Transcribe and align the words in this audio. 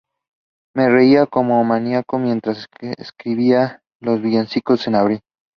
Me 0.75 0.89
reía 0.89 1.27
como 1.27 1.61
un 1.61 1.67
maníaco 1.67 2.17
mientras 2.17 2.65
escribía 2.97 3.83
los 3.99 4.19
villancicos 4.19 4.87
en 4.87 4.95
abril". 4.95 5.19